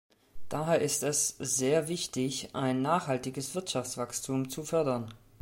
Daher 0.49 0.81
ist 0.81 1.03
es 1.03 1.35
sehr 1.37 1.87
wichtig, 1.87 2.49
ein 2.55 2.81
nachhaltiges 2.81 3.53
Wirtschaftswachstum 3.53 4.49
zu 4.49 4.63
fördern. 4.63 5.13